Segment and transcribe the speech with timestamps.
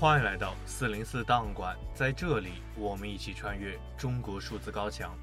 [0.00, 5.14] 欢迎来到四零四档案馆，在这里，我们一起穿越中国数字高墙。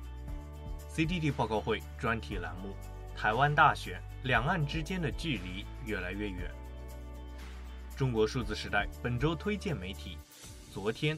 [0.94, 2.76] CDT 报告会专题栏目：
[3.16, 6.52] 台湾大选，两岸之间的距离越来越远。
[7.96, 10.16] 中国数字时代本周推荐媒体：
[10.72, 11.18] 昨天，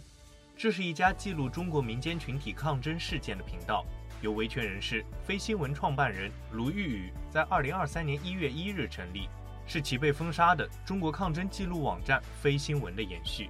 [0.56, 3.86] 这是一家记录中国民间群体抗争事件的频道，
[4.22, 9.28] 由维权人士、非新闻创办人卢玉宇在二零二三年一月一日成立。
[9.70, 13.48] 是其被封杀的中国抗争记录网站“非新闻”的延续。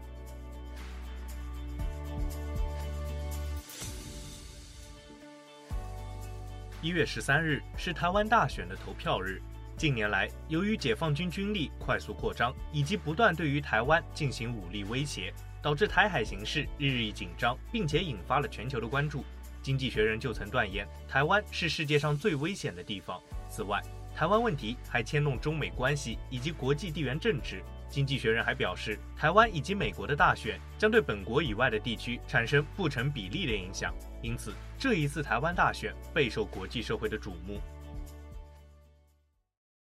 [6.82, 9.42] 一月十三日是台湾大选的投票日。
[9.78, 19.24] 近年来，由于解放军军力快速扩张以及不断对于台湾进行武力威胁，导致台海形势日益紧张，并且引发了全球的关注。
[19.62, 23.22] 经济学人就曾断言，台湾是世界上最危险的地方。
[23.50, 23.82] 此外，
[24.20, 27.64] 台湾问题还牵动中美关系以及国际地缘政治。
[27.88, 37.62] 经济学人还表示，台湾以及美国的大选将对本国以外的地区产生不成比例的影响，因此这一次台湾大选备受国际社会的瞩目。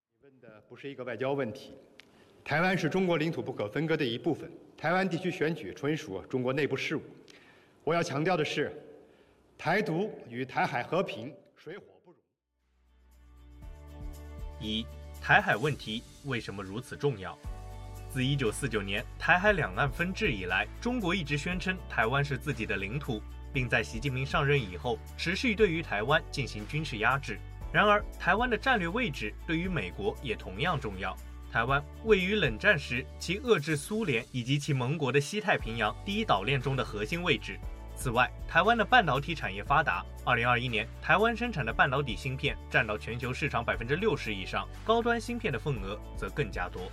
[0.09, 1.75] 你问的不是一个外交问题，
[2.43, 7.03] 台湾是中国领土不可分割的一部分，台湾地区选举纯属中国内部事务。
[7.85, 8.73] 我要强调的是，
[9.59, 11.85] 台独与台海和平水火。
[14.65, 14.87] 一、
[15.21, 17.39] 台海问题为什么如此重要？
[18.11, 23.21] 自一九四九年台海两岸分治以来，中国一直宣称台湾是自己的领土，
[23.53, 27.39] 并在习近平上任以后持续对于台湾进行军事压制。
[27.73, 31.17] 然而，台湾的战略位置对于美国也同样重要。
[31.51, 37.59] 台湾位于冷战时其遏制苏联以及其盟国的西太平洋第一岛链中的核心位置。
[38.05, 40.05] 此外，台湾的半导体产业发达。
[40.27, 46.93] 二零二一年，台湾生产的半导体芯片占到全球市场百分之六十以上，高端芯片的份额则更加多。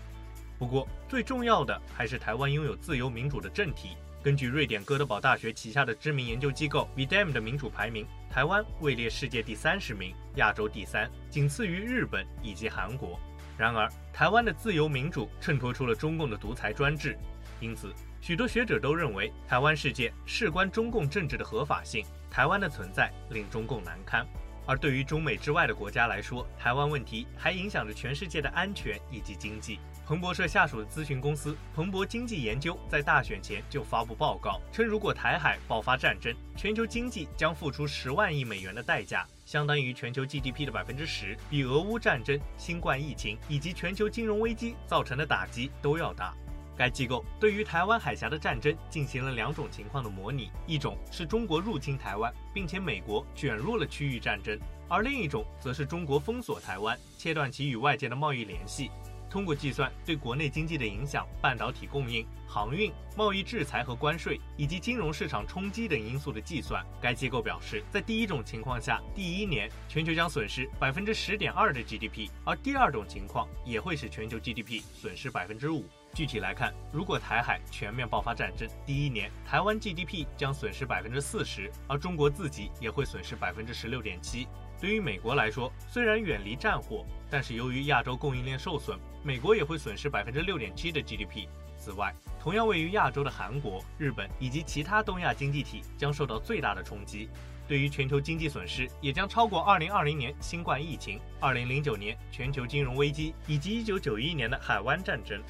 [0.58, 3.98] 不过，最重要的还是台湾拥有自由民主的政体。
[4.24, 13.20] 根据瑞典哥德堡大学旗下的知名研究机构 V-Dem 的民主排名，台湾位列世界第三十名，亚洲第三，仅次于日本以及韩国。
[13.58, 17.20] 然而，台湾的自由民主衬托出了中共的独裁专制，
[17.60, 17.94] 因此。
[18.22, 24.24] 许多学者都认为，台湾事件事关中共政治的合法性，台湾的存在令中共难堪。
[24.68, 29.80] 而对于中美之外的国家来说，台湾问题还影响着全世界的安全以及经济。
[30.06, 46.36] 彭博社下属的咨询公司彭博经济研究在大选前就发布报告称，如果台海爆发战争，全球经济将付出十万亿美元的代价，相当于全球 GDP 的百分之十，比俄乌战争、新冠疫情以及全球金融危机造成的打击都要大。
[46.78, 54.60] 该机构对于台湾海峡的战争进行了两种情况的模拟，一种是中国入侵台湾，并且美国卷入了区域战争，
[54.90, 58.90] 而另一种则是中国封锁台湾，切断其与外界的贸易联系。
[59.30, 75.86] 通过计算对国内经济的影响、半导体供应、航运、贸易制裁和关税以及金融市场冲击等因素的计算，该机构表示，在第一种情况下，第一年全球将损失百分之十点二的 GDP，而第二种情况也会使全球 GDP 损失百分之五。
[76.14, 84.48] 具体来看，如果台海全面爆发战争，第一年台湾 GDP 将损失百分之四十，而中国自己也会损失百分之十六点七。
[84.80, 91.48] 对于美国来说，虽然远离战火，但是由于亚洲供应链受损，美国也会损失百分之六点七的 GDP。
[91.78, 97.30] 此外，同样位于亚洲的韩国、日本以及其他东亚经济体将受到最大的冲击。
[97.68, 105.42] 对于全球经济损失，也将超过二零二零年新冠疫情、二零零九年全球金融危机以及一九九一年的海湾战争。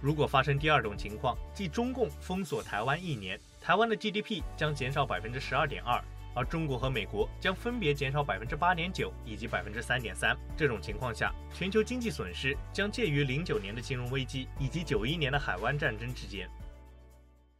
[0.00, 6.00] 如果发生第二种情况，即中共封锁台湾一年，台湾的 GDP 将减少百分之十二点二，
[6.36, 10.36] 而中国和美国将分别减少百分之八点九以及百分之三点三。
[10.56, 16.48] 这种情况下，全球经济损失将介于零九年的金融危机以及九一年的海湾战争之间。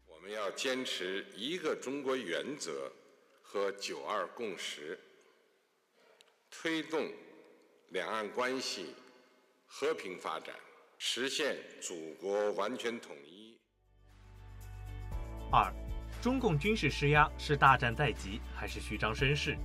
[0.06, 2.92] 我们要坚持一个中国原则
[3.42, 4.96] 和九二共识，
[6.50, 7.10] 推动
[7.88, 8.94] 两岸关系
[9.66, 10.54] 和平发展。
[11.00, 13.56] 实现祖国完全统一。
[15.52, 15.72] 二，
[16.20, 19.56] 中共军事施压是大战在即还是虚张声势？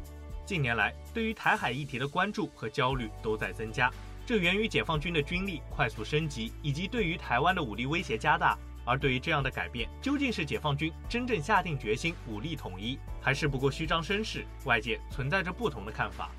[0.45, 3.91] 近年来，对于台海议题的关注和焦虑都在增加，
[4.27, 8.55] 这源于解放军的军力快速升级，以及对于台湾的武力威胁加大。
[8.85, 14.45] 而对于这样的改变，究竟是解放军真正下定决心武力统一，还是不过虚张声势？
[14.65, 16.29] 外界存在着不同的看法。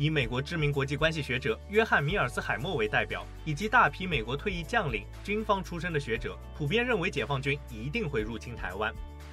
[0.00, 8.90] 以美国知名国际关系学者约翰·米尔斯海默为代表，以及大批美国退役将领、军方出身的学者，普遍认为解放军一定会入侵台湾。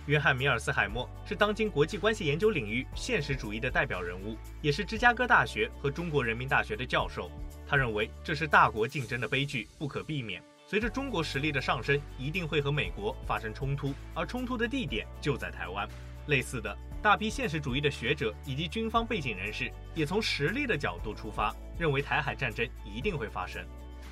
[0.08, 7.32] 约翰·米尔斯海默是当今国际关系研究领域现实主义的代表人物，也是芝加哥大学和中国人民大学的教授。
[7.66, 10.44] 他认为这是大国竞争的悲剧，不可避免。
[10.66, 15.88] 随着中国实力的上升，一定会和美国发生冲突，而冲突的地点就在台湾。
[16.26, 23.64] 类似的，大批现实主义的学者以及军方背景人士也从实力的角度出发，认为台海战争一定会发生。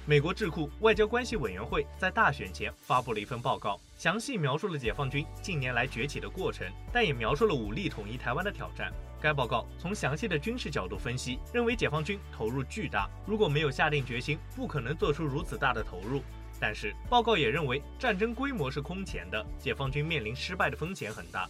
[0.07, 8.93] 美国智库外交关系委员会在大选前发布了一份报告，详细描述了解放军近年来崛起的过程，但也描述了武力统一台湾的挑战。
[9.19, 16.21] 该报告从详细的军事角度分析，认为解放军投入巨大，如果没有下定决心，不可能做出如此大的投入。
[16.59, 21.49] 但是报告也认为，战争规模是空前的，解放军面临失败的风险很大。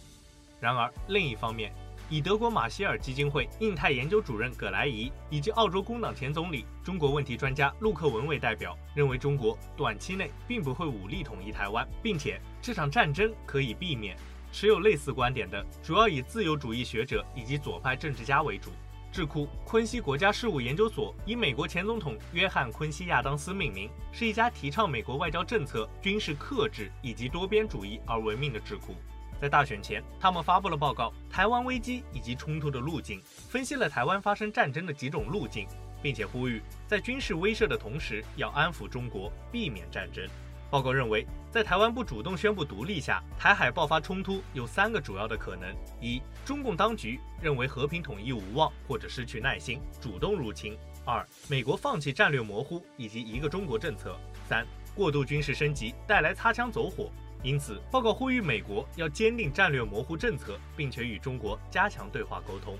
[0.60, 1.72] 然而另一方面，
[2.08, 14.16] 以德国马歇尔基金会印太研究主任葛莱仪以及澳洲工党前总理、中国问题专家陆克文为代表，认为中国短期内并不会武力统一台湾，并且这场战争可以避免。
[14.52, 18.70] 持有类似观点的，主要以自由主义学者以及左派政治家为主。
[19.12, 28.94] 智库昆西国家事务研究所以美国前总统约翰·昆西亚当斯命名，是一家提倡美国外交政策、军事克制以及多边主义而闻名的智库。
[29.40, 35.66] 在大选前，他们发布了报告《台湾危机以及冲突的路径》，分析了台湾发生战争的几种路径，
[36.02, 40.26] 并且呼吁在军事威慑的同时，要安抚中国，避免战争。
[40.68, 50.74] 报告认为，在台湾不主动宣布独立下，台海爆发冲突有三个主要的可能：一、中共当局认为和平统一无望或者失去耐心，主动入侵；
[51.04, 54.10] 二、美国放弃战略模糊以及一个中国政策；
[54.48, 57.12] 三、过度军事升级带来擦枪走火。
[57.46, 62.76] 因此，报告呼吁美国要坚定战略模糊政策，并且与中国加强对话沟通。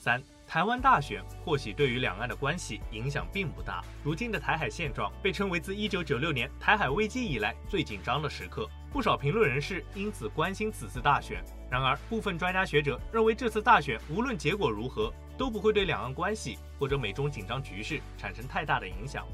[0.00, 0.20] 三。
[0.48, 3.84] 台湾大选或许对于两岸的关系影响并不大。
[4.02, 11.44] 如今的台海现状被称为自1996年台海危机以来最紧张的时刻，不少评论人士因此关心此次大选。
[11.70, 19.24] 然而，部分专家学者认为，这次大选无论结果如何，都不会对两岸关系或者美中紧张局势产生太大的影响。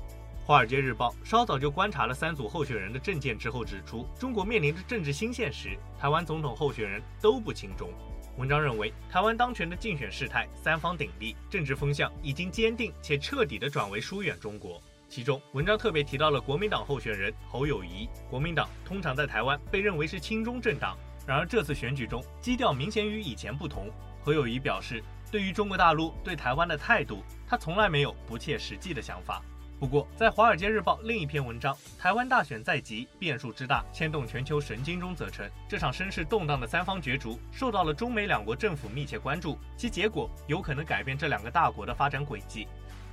[0.46, 7.90] 《华尔街日报》稍早就观察了三组候选人的政见之后指出，中国面临着政治新现实，台湾总统候选人都不亲中。
[8.38, 14.80] 文章认为，台湾当权的竞选事态三方鼎立，政治风向已经坚定且彻底地转为疏远中国。
[15.08, 18.08] 其中，文章特别提到了国民党候选人侯友谊。
[18.30, 23.90] 国民党通常在台湾被认为是亲中政党，然而这次选举中基调明显与以前不同。
[24.22, 29.42] 侯友宜表示，对于中国大陆对台湾的态度，他从来没有不切实际的想法。
[29.78, 42.66] 不过，在《华尔街日报》另一篇文章《台湾大选在即，变数之大，牵动全球神经》中则称，这场声势动荡的三方角逐受到了中美两国政府密切关注，其结果有可能改变这两个大国的发展轨迹。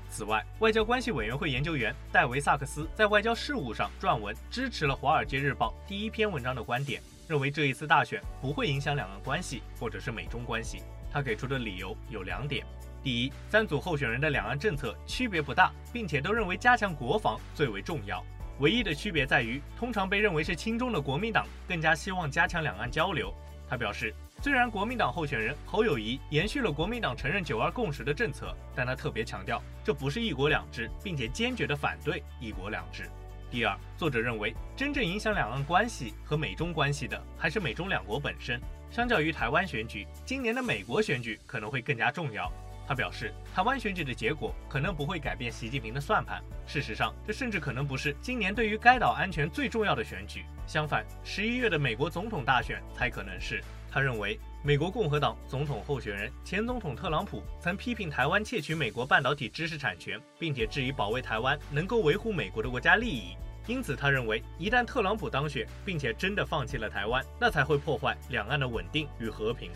[0.09, 10.81] 此外，外交关系委员会研究员戴维萨克斯在外交事务上撰文支持了《华尔街日报》第一篇文章的观点，认为这一次大选不会影响两岸关系或者是美中关系。
[11.13, 12.65] 他给出的理由有两点。
[13.03, 18.25] 第一，三组候选人的两岸政策区别不大，并且都认为加强国防最为重要。
[18.59, 23.33] 唯一的区别在于，通常被认为是亲中的国民党更加希望加强两岸交流。
[23.69, 33.09] 他表示，虽然国民党候选人侯友谊延续了国民党承认九二共识的政策，但他特别强调，这不是一国两制，并且坚决地反对一国两制。
[33.49, 38.61] 第二，作者认为，真正影响两岸关系和美中关系的，还是美中两国本身。
[38.93, 42.47] 相较于台湾选举，今年的美国选举可能会更加重要。
[42.87, 46.39] 他表示，台湾选举的结果可能不会改变习近平的算盘。
[46.67, 50.45] 事实上，这甚至可能不是今年对于该岛安全最重要的选举。
[50.67, 53.63] 相反，十一月的美国总统大选才可能是。
[53.91, 63.35] 他认为，美国共和党总统候选人前总统特朗普曾批评台湾窃取美国半导体知识产权，并且质疑保卫台湾能够维护美国的国家利益。
[63.65, 69.71] 因此，他认为一旦特朗普当选，并且真的放弃了台湾，那才会破坏两岸的稳定与和平。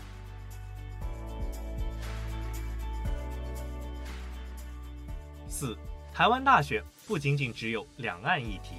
[5.48, 5.76] 四，
[6.12, 8.76] 台湾大选不仅仅只有两岸议题。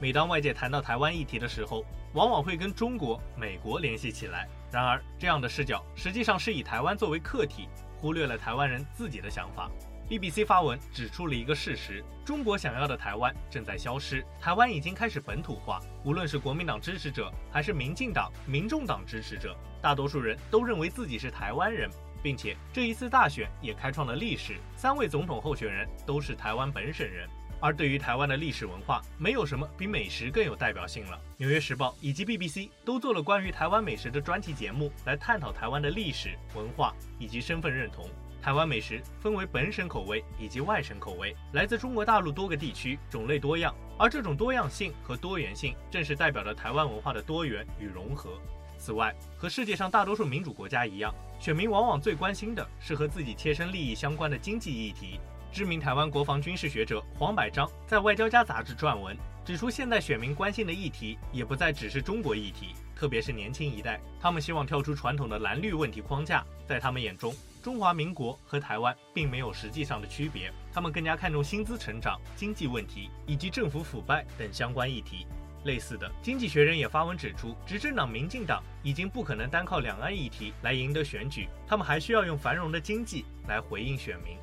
[0.00, 4.48] 每当外界谈到台湾议题的时候，往往会跟中国、美国联系起来。
[4.70, 7.68] 然而，这样的视角实际上是以台湾作为客体，
[7.98, 9.70] 忽略了台湾人自己的想法。
[10.08, 15.80] BBC 发文指出了一个事实：中国想要的台湾正在消失，台湾已经开始本土化。
[16.04, 21.90] 无论是国民党支持者，还是民进党、民众党支持者，大多数人都认为自己是台湾人。
[22.22, 27.28] 并且这一次大选也开创了历史，三位总统候选人都是台湾本省人。
[27.60, 31.16] 而对于台湾的历史文化，没有什么比美食更有代表性了。
[31.36, 38.08] 《纽约时报》以及 BBC 都做了关于台湾美食的专题节目，来探讨台湾的历史文化以及身份认同。
[38.44, 43.74] 台湾美食分为本省口味以及外省口味，来自中国大陆多个地区，种类多样。
[43.98, 48.38] 而这种多样性和多元性，正是代表着台湾文化的多元与融合。
[48.76, 51.10] 此外，和世界上大多数民主国家一样，
[51.40, 55.18] 选民往往最关心的是和自己切身利益相关的经济议题。
[55.50, 67.34] 知名台湾国防军事学者黄百章在《外交家》杂志撰文，指出现在选民关心的议题也不再只是中国议题，特别是年轻一代，他们希望跳出传统的蓝绿问题框架，在他们眼中，
[67.64, 75.26] 中华民国和台湾并没有实际上的区别，他们更加看重薪资成长、经济问题以及政府腐败等相关议题。
[75.64, 84.36] 类似的，经济学人也发文指出，执政党民进党已经不可能单靠两岸议题来赢得选举，他们还需要用繁荣的经济来回应选民。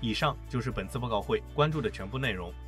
[0.00, 2.52] 以上就是本次报告会关注的全部内容。